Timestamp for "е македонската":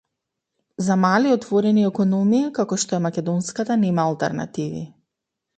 2.99-3.79